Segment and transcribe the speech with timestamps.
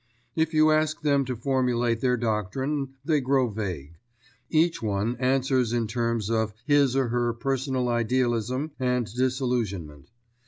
[0.35, 3.99] If you ask them to formulate their doctrine, they grow vague.
[4.49, 10.09] Each one answers in terms of his or her personal idealism and disillusionment.